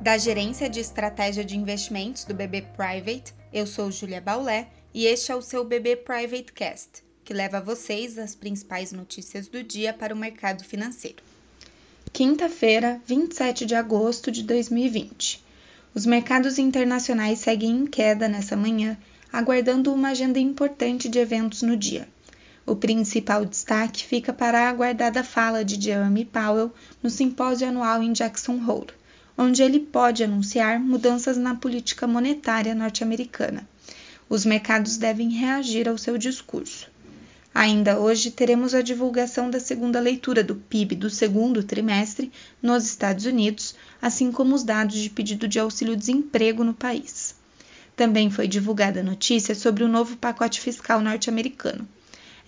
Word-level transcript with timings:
Da 0.00 0.16
Gerência 0.16 0.70
de 0.70 0.80
Estratégia 0.80 1.44
de 1.44 1.58
Investimentos 1.58 2.24
do 2.24 2.32
BB 2.32 2.62
Private, 2.74 3.34
eu 3.52 3.66
sou 3.66 3.92
Julia 3.92 4.18
Baulé 4.18 4.68
e 4.94 5.04
este 5.04 5.30
é 5.30 5.36
o 5.36 5.42
seu 5.42 5.62
BB 5.62 5.96
Private 5.96 6.54
Cast, 6.54 7.02
que 7.22 7.34
leva 7.34 7.58
a 7.58 7.60
vocês 7.60 8.16
as 8.16 8.34
principais 8.34 8.92
notícias 8.92 9.46
do 9.46 9.62
dia 9.62 9.92
para 9.92 10.14
o 10.14 10.16
mercado 10.16 10.64
financeiro. 10.64 11.22
Quinta-feira, 12.14 12.98
27 13.06 13.66
de 13.66 13.74
agosto 13.74 14.30
de 14.30 14.42
2020. 14.42 15.44
Os 15.94 16.06
mercados 16.06 16.58
internacionais 16.58 17.40
seguem 17.40 17.70
em 17.70 17.86
queda 17.86 18.26
nessa 18.26 18.56
manhã, 18.56 18.96
aguardando 19.30 19.92
uma 19.92 20.08
agenda 20.08 20.38
importante 20.38 21.10
de 21.10 21.18
eventos 21.18 21.60
no 21.60 21.76
dia. 21.76 22.08
O 22.64 22.74
principal 22.74 23.44
destaque 23.44 24.02
fica 24.06 24.32
para 24.32 24.60
a 24.60 24.70
aguardada 24.70 25.22
fala 25.22 25.62
de 25.62 25.78
Jeremy 25.78 26.24
Powell 26.24 26.72
no 27.02 27.10
simpósio 27.10 27.68
anual 27.68 28.02
em 28.02 28.14
Jackson 28.14 28.58
Hole, 28.66 28.98
onde 29.40 29.62
ele 29.62 29.80
pode 29.80 30.22
anunciar 30.22 30.78
mudanças 30.78 31.38
na 31.38 31.54
política 31.54 32.06
monetária 32.06 32.74
norte-americana. 32.74 33.66
Os 34.28 34.44
mercados 34.44 34.98
devem 34.98 35.30
reagir 35.30 35.88
ao 35.88 35.96
seu 35.96 36.18
discurso. 36.18 36.90
Ainda 37.54 37.98
hoje 37.98 38.30
teremos 38.30 38.74
a 38.74 38.82
divulgação 38.82 39.48
da 39.48 39.58
segunda 39.58 39.98
leitura 39.98 40.44
do 40.44 40.56
PIB 40.56 40.94
do 40.94 41.08
segundo 41.08 41.62
trimestre 41.62 42.30
nos 42.60 42.84
Estados 42.84 43.24
Unidos, 43.24 43.74
assim 44.00 44.30
como 44.30 44.54
os 44.54 44.62
dados 44.62 44.98
de 44.98 45.08
pedido 45.08 45.48
de 45.48 45.58
auxílio-desemprego 45.58 46.62
no 46.62 46.74
país. 46.74 47.34
Também 47.96 48.30
foi 48.30 48.46
divulgada 48.46 49.02
notícia 49.02 49.54
sobre 49.54 49.82
o 49.82 49.88
novo 49.88 50.18
pacote 50.18 50.60
fiscal 50.60 51.00
norte-americano 51.00 51.88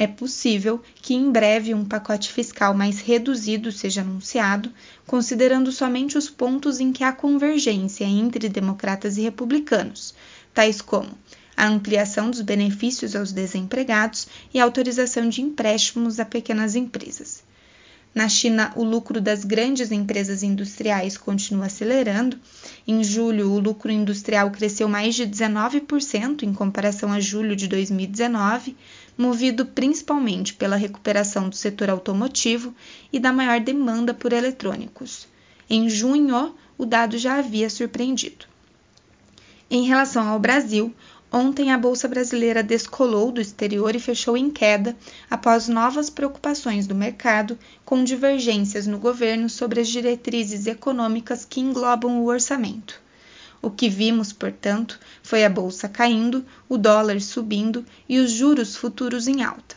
é 0.00 0.06
possível 0.06 0.80
que 1.02 1.12
em 1.12 1.30
breve 1.30 1.74
um 1.74 1.84
pacote 1.84 2.32
fiscal 2.32 2.72
mais 2.72 3.00
reduzido 3.00 3.70
seja 3.70 4.00
anunciado, 4.00 4.72
considerando 5.06 5.70
somente 5.70 6.16
os 6.16 6.30
pontos 6.30 6.80
em 6.80 6.90
que 6.90 7.04
há 7.04 7.12
convergência 7.12 8.06
entre 8.06 8.48
democratas 8.48 9.18
e 9.18 9.20
republicanos, 9.20 10.14
tais 10.54 10.80
como 10.80 11.10
a 11.54 11.66
ampliação 11.66 12.30
dos 12.30 12.40
benefícios 12.40 13.14
aos 13.14 13.30
desempregados 13.30 14.26
e 14.54 14.58
a 14.58 14.64
autorização 14.64 15.28
de 15.28 15.42
empréstimos 15.42 16.18
a 16.18 16.24
pequenas 16.24 16.74
empresas. 16.74 17.42
Na 18.12 18.28
China, 18.28 18.72
o 18.74 18.82
lucro 18.82 19.20
das 19.20 19.44
grandes 19.44 19.92
empresas 19.92 20.42
industriais 20.42 21.16
continua 21.16 21.66
acelerando. 21.66 22.36
Em 22.86 23.04
julho, 23.04 23.52
o 23.52 23.60
lucro 23.60 23.92
industrial 23.92 24.50
cresceu 24.50 24.88
mais 24.88 25.14
de 25.14 25.24
19% 25.28 26.42
em 26.42 26.52
comparação 26.52 27.12
a 27.12 27.20
julho 27.20 27.54
de 27.54 27.68
2019, 27.68 28.76
movido 29.16 29.66
principalmente 29.66 30.54
pela 30.54 30.76
recuperação 30.76 31.48
do 31.48 31.56
setor 31.56 31.90
automotivo 31.90 32.74
e 33.12 33.18
da 33.18 33.32
maior 33.32 33.60
demanda 33.60 34.14
por 34.14 34.32
eletrônicos. 34.32 35.26
Em 35.68 35.88
junho, 35.88 36.54
o 36.76 36.86
dado 36.86 37.18
já 37.18 37.38
havia 37.38 37.70
surpreendido. 37.70 38.46
Em 39.70 39.84
relação 39.84 40.28
ao 40.28 40.38
Brasil, 40.38 40.94
Ontem 41.32 41.70
a 41.70 41.78
bolsa 41.78 42.08
brasileira 42.08 42.60
descolou 42.60 43.30
do 43.30 43.40
exterior 43.40 43.94
e 43.94 44.00
fechou 44.00 44.36
em 44.36 44.50
queda 44.50 44.96
após 45.30 45.68
novas 45.68 46.10
preocupações 46.10 46.88
do 46.88 46.94
mercado 46.94 47.56
com 47.84 48.02
divergências 48.02 48.84
no 48.88 48.98
governo 48.98 49.48
sobre 49.48 49.80
as 49.80 49.86
diretrizes 49.86 50.66
econômicas 50.66 51.44
que 51.44 51.60
englobam 51.60 52.20
o 52.20 52.26
orçamento. 52.26 53.00
O 53.62 53.70
que 53.70 53.88
vimos, 53.88 54.32
portanto, 54.32 54.98
foi 55.22 55.44
a 55.44 55.50
bolsa 55.50 55.88
caindo, 55.88 56.44
o 56.68 56.78
dólar 56.78 57.20
subindo 57.20 57.84
e 58.08 58.18
os 58.18 58.30
juros 58.30 58.76
futuros 58.76 59.28
em 59.28 59.42
alta. 59.42 59.76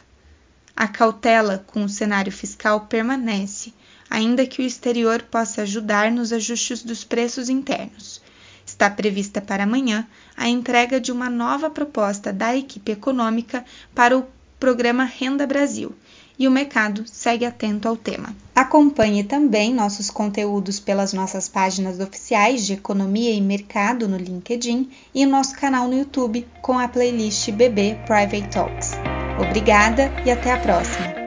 A 0.76 0.88
cautela 0.88 1.64
com 1.68 1.84
o 1.84 1.90
cenário 1.90 2.32
fiscal 2.32 2.88
permanece, 2.88 3.74
ainda 4.10 4.46
que 4.46 4.62
o 4.62 4.66
exterior 4.66 5.22
possa 5.24 5.64
ajudar 5.64 6.12
nos 6.12 6.32
ajustes 6.32 6.84
dos 6.84 7.04
preços 7.04 7.50
internos 7.50 8.22
Está 8.66 8.90
prevista 8.90 9.42
para 9.42 9.64
amanhã 9.64 10.08
a 10.36 10.48
entrega 10.48 11.00
de 11.00 11.12
uma 11.12 11.30
nova 11.30 11.70
proposta 11.70 12.32
da 12.32 12.56
equipe 12.56 12.94
econômica 12.94 13.66
para 13.94 14.18
o 14.18 14.26
programa 14.60 15.04
Renda 15.04 15.46
Brasil 15.46 15.94
e 16.38 16.48
o 16.48 16.52
mercado 16.52 17.04
segue 17.06 17.46
atento 17.46 17.88
ao 17.88 17.98
tema. 17.98 18.36
Acompanhe 18.56 19.24
também 19.24 19.74
nossos 19.74 20.10
conteúdos 20.10 20.80
pelas 20.80 21.14
nossas 21.14 21.50
páginas 21.50 22.00
oficiais 22.00 22.66
de 22.66 22.74
Economia 22.74 23.32
e 23.32 23.42
Mercado 23.42 24.08
no 24.08 24.18
LinkedIn 24.18 24.90
e 25.14 25.26
nosso 25.26 25.56
canal 25.56 25.88
no 25.88 25.98
YouTube 25.98 26.48
com 26.62 26.78
a 26.78 26.88
playlist 26.88 27.52
BB 27.52 27.98
Private 28.06 28.50
Talks. 28.50 28.92
Obrigada 29.40 30.12
e 30.26 30.32
até 30.32 30.52
a 30.52 30.58
próxima! 30.58 31.23